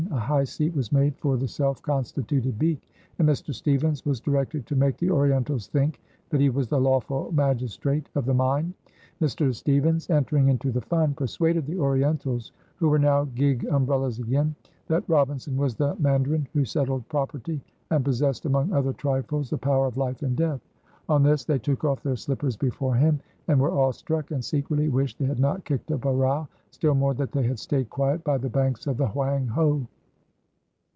A 0.09 0.33
high 0.33 0.43
seat 0.43 0.75
was 0.75 0.91
made 0.91 1.15
for 1.17 1.37
the 1.37 1.47
self 1.47 1.81
constituted 1.81 2.57
beak, 2.59 2.81
and 3.17 3.27
Mr. 3.29 3.53
Stevens 3.53 4.05
was 4.05 4.19
directed 4.19 4.65
to 4.67 4.75
make 4.75 4.97
the 4.97 5.09
Orientals 5.09 5.67
think 5.67 6.01
that 6.29 6.41
he 6.41 6.49
was 6.49 6.67
the 6.67 6.79
lawful 6.79 7.31
magistrate 7.31 8.09
of 8.15 8.25
the 8.25 8.33
mine. 8.33 8.73
Mr. 9.21 9.53
Stevens, 9.55 10.09
entering 10.09 10.49
into 10.49 10.69
the 10.71 10.81
fun, 10.81 11.13
persuaded 11.13 11.65
the 11.65 11.77
Orientals, 11.79 12.51
who 12.77 12.89
were 12.89 12.99
now 12.99 13.23
gig 13.35 13.65
umbrellas 13.69 14.19
again, 14.19 14.53
that 14.87 15.07
Robinson 15.07 15.55
was 15.55 15.75
the 15.75 15.95
mandarin 15.97 16.45
who 16.53 16.65
settled 16.65 17.07
property, 17.07 17.61
and 17.89 18.03
possessed, 18.03 18.45
among 18.45 18.73
other 18.73 18.93
trifles, 18.93 19.49
the 19.49 19.57
power 19.57 19.87
of 19.87 19.97
life 19.97 20.21
and 20.23 20.35
death. 20.35 20.61
On 21.09 21.23
this 21.23 21.45
they 21.45 21.59
took 21.59 21.83
off 21.85 22.03
their 22.03 22.15
slippers 22.17 22.55
before 22.57 22.95
him, 22.95 23.19
and 23.47 23.59
were 23.59 23.71
awestruck, 23.71 24.31
and 24.31 24.43
secretly 24.43 24.87
wished 24.89 25.19
they 25.19 25.25
had 25.25 25.39
not 25.39 25.63
kicked 25.65 25.91
up 25.91 26.05
a 26.05 26.13
row, 26.13 26.47
still 26.69 26.95
more 26.95 27.13
that 27.15 27.31
they 27.33 27.43
had 27.43 27.59
stayed 27.59 27.89
quiet 27.89 28.21
by 28.25 28.37
the 28.37 28.47
banks 28.49 28.87
of 28.87 28.97
the 28.97 29.07
Hoang 29.07 29.47
ho. 29.47 29.87